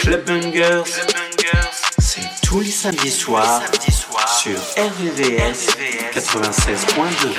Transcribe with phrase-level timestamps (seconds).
[0.00, 0.84] Club Bungers,
[1.98, 3.62] c'est tous les samedis soirs
[4.40, 5.68] sur RVVS
[6.14, 7.34] 96.2.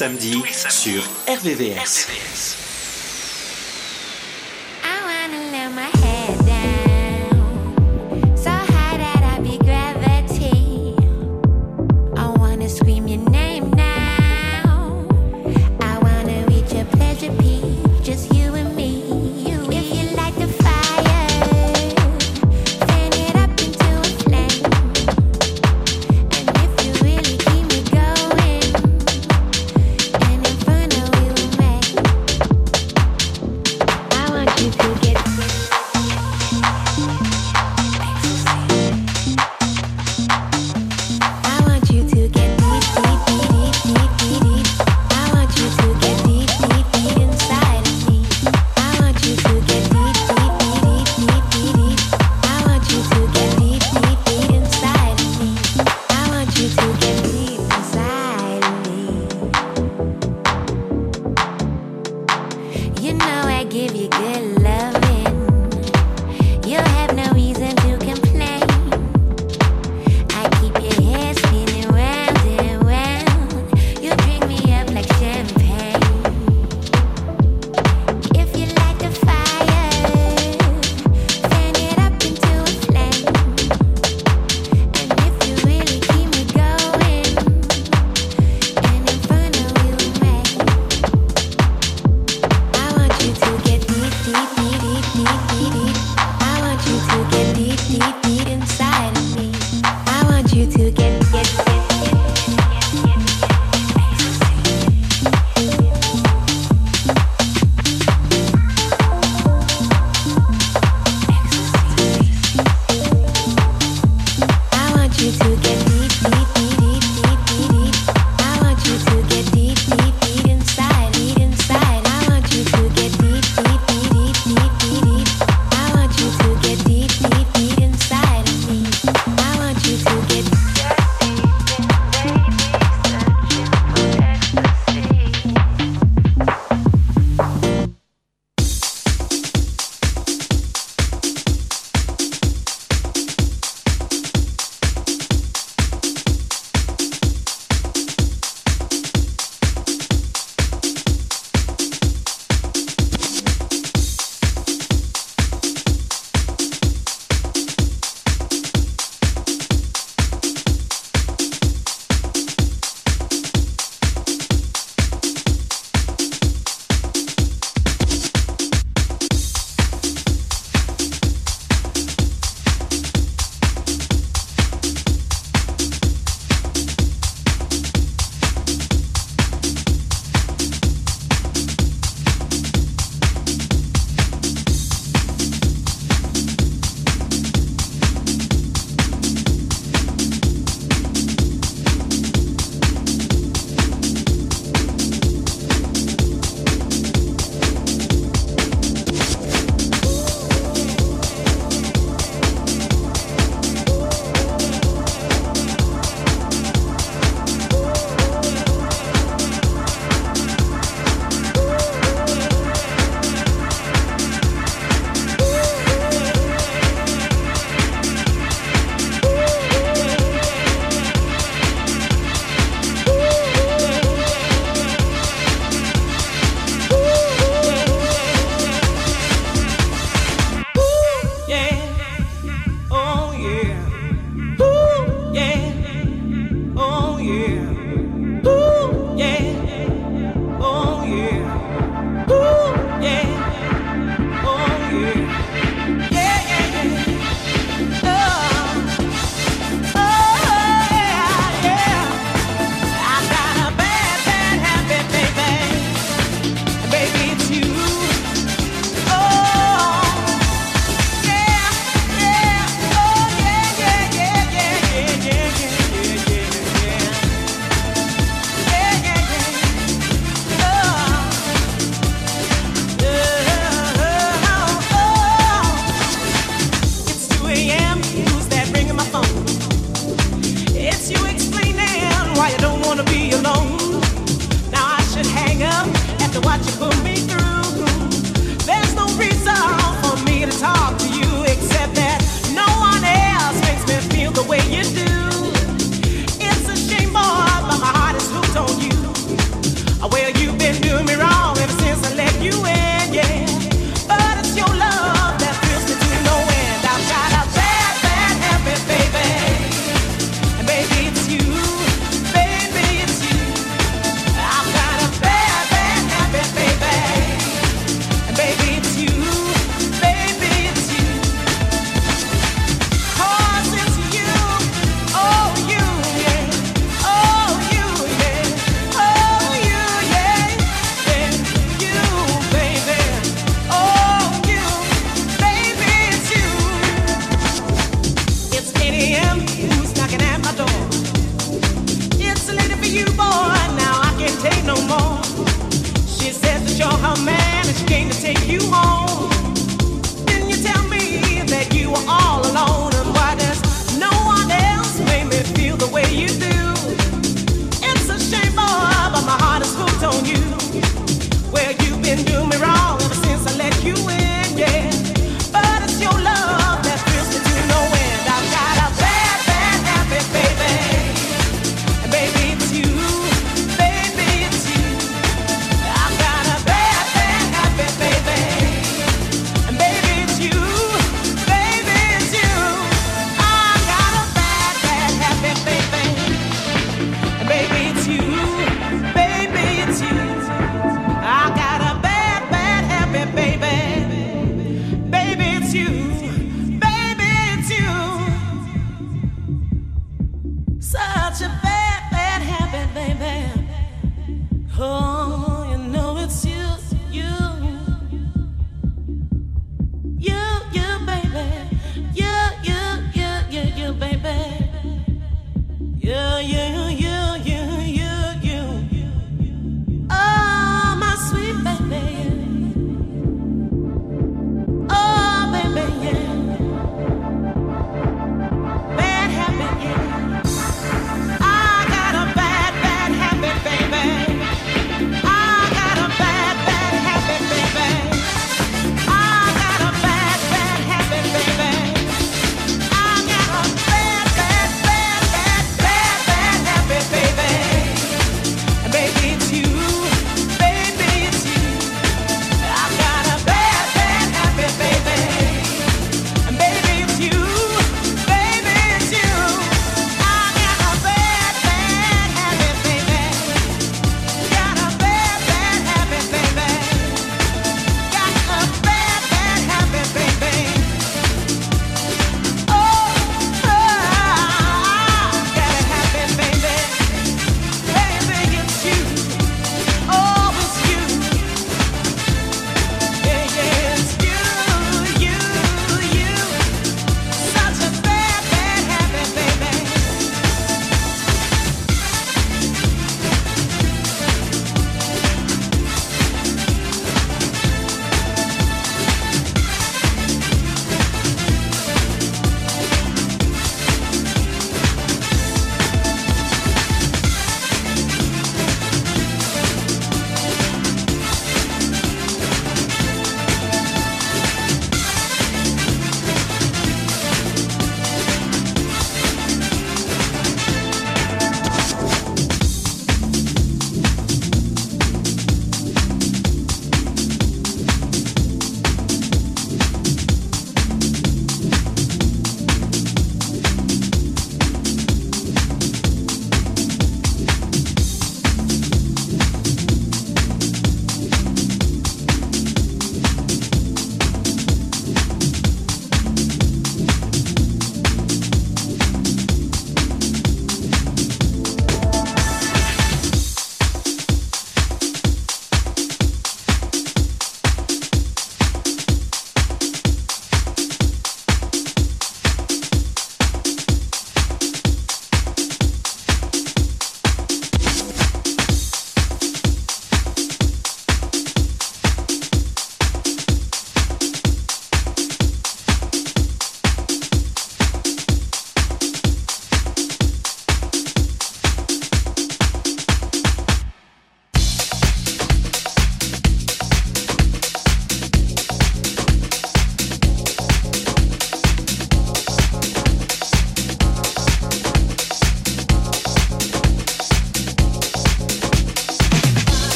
[0.00, 2.39] Samedi sur RVVS.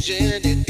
[0.00, 0.42] vision.
[0.44, 0.69] It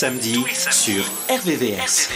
[0.00, 2.08] Samedi sur RVVS.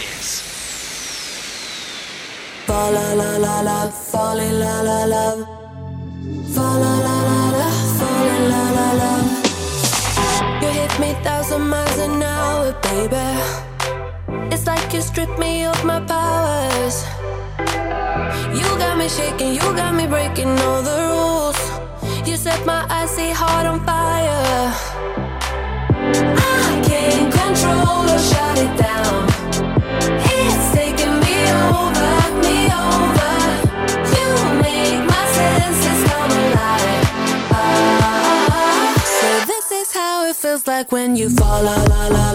[41.15, 42.34] you fall la la la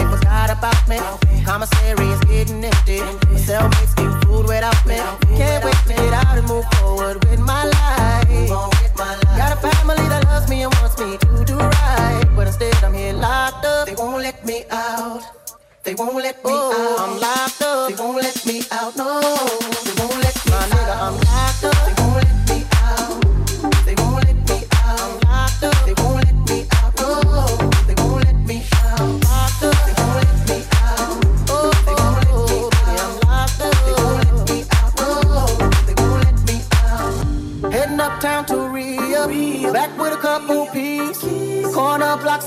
[0.61, 0.97] about me.
[1.43, 2.99] Commissary is getting empty.
[3.33, 4.97] My cellmates getting food without me.
[5.35, 8.49] Can't wait to get out and move forward with my life.
[9.41, 12.25] Got a family that loves me and wants me to do right.
[12.35, 13.87] But instead, I'm here locked up.
[13.87, 15.23] They won't let me out.
[15.83, 16.99] They won't let me out.
[16.99, 17.89] I'm locked up.
[17.89, 18.95] They won't let me out.
[18.95, 19.19] No,
[19.85, 20.61] they won't let me my
[20.93, 21.13] out.
[21.13, 21.20] Nigga,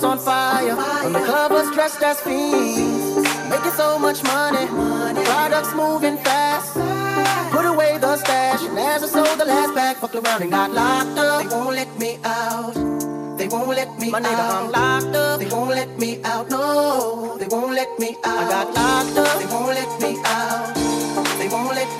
[0.04, 0.76] on fire.
[1.04, 3.16] On the club was dressed as fiends.
[3.48, 4.66] Making so much money.
[5.24, 6.74] Products moving fast.
[7.50, 8.62] Put away the stash.
[8.64, 11.42] And as I sold the last pack, fucked around and got locked up.
[11.42, 12.74] They won't let me out.
[13.38, 14.64] They won't let me My out.
[14.64, 15.40] I'm locked up.
[15.40, 16.50] They won't let me out.
[16.50, 18.38] No, they won't let me out.
[18.38, 19.38] I got locked up.
[19.40, 20.74] They won't let me out.
[21.38, 21.93] They won't let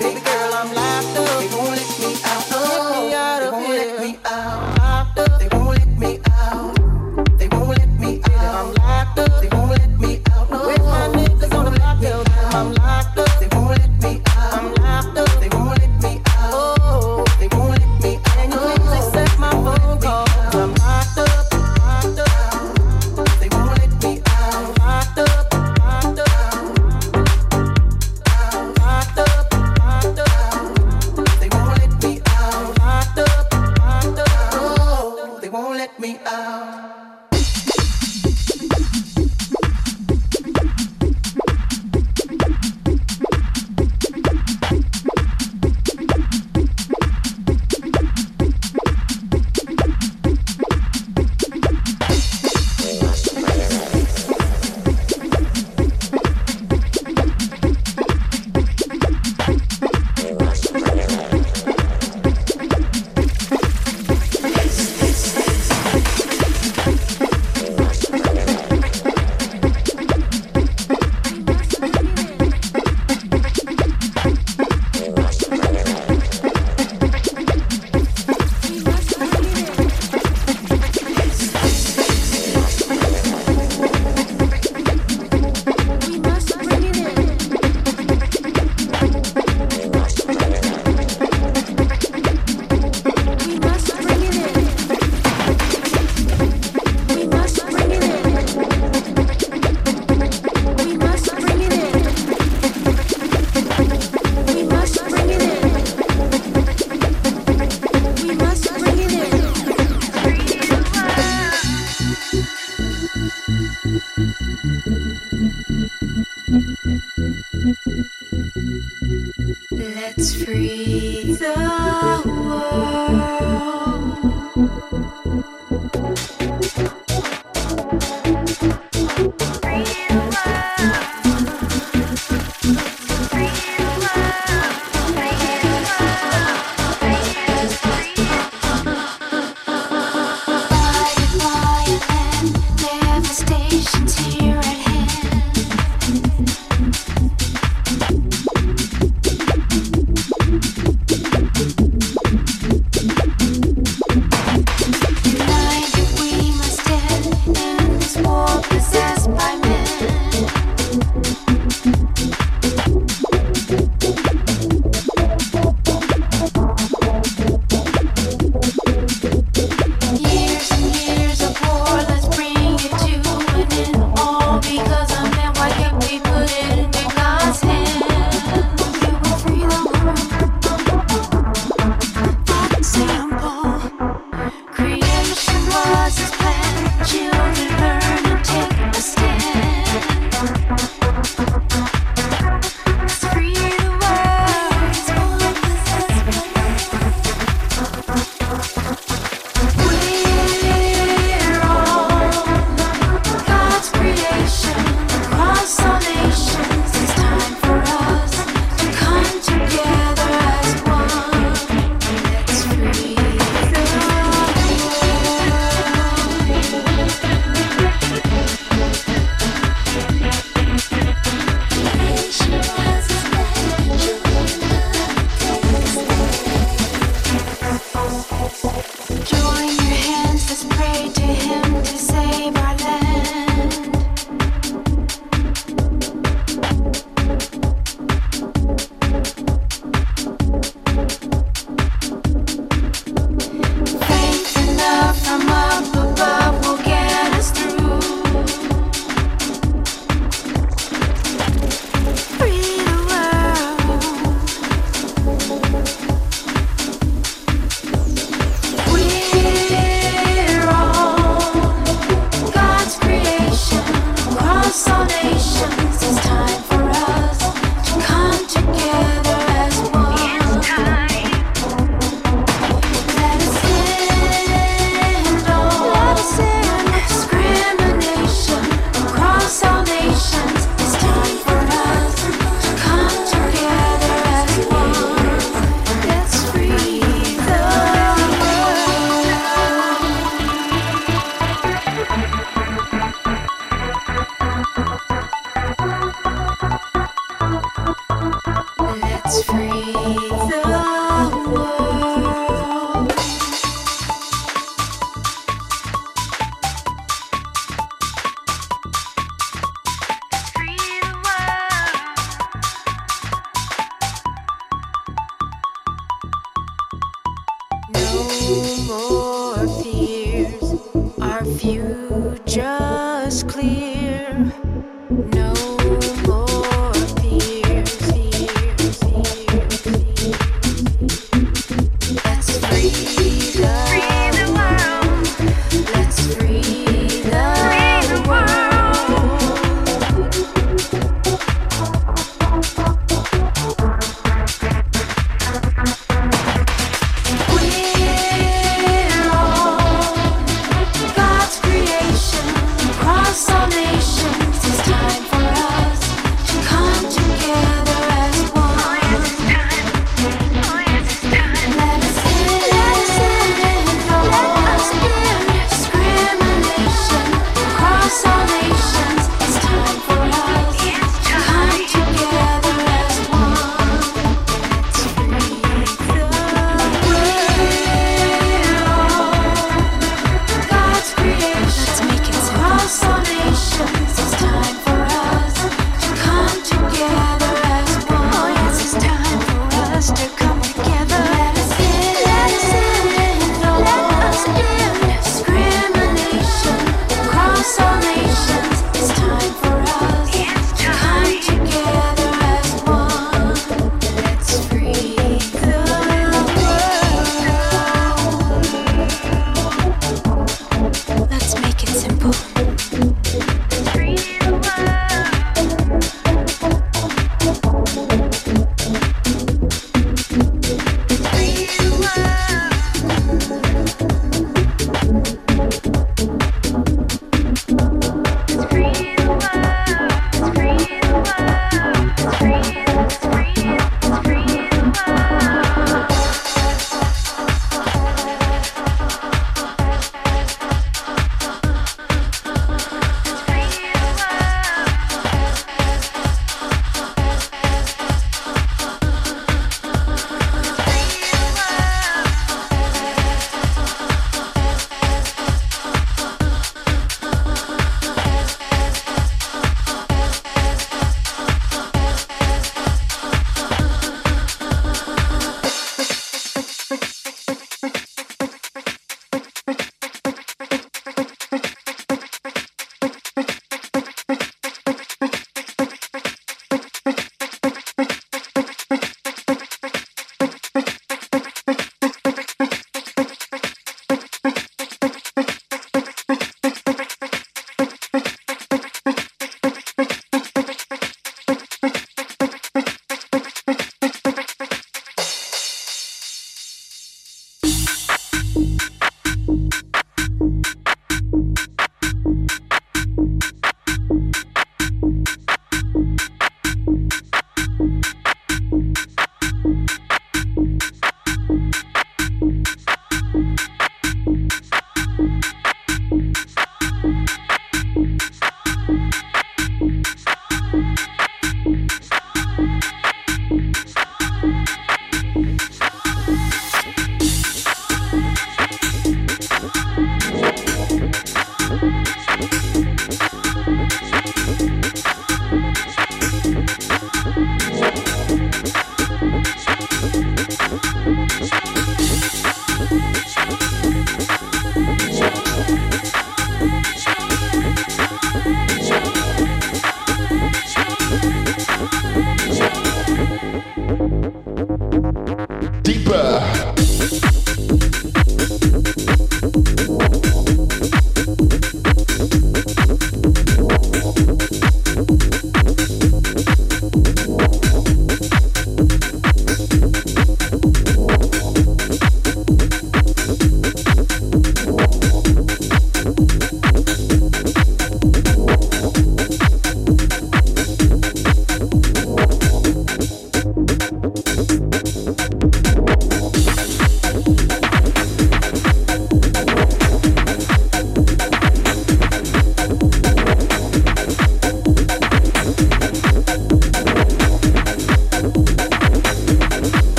[143.85, 144.44] 神情。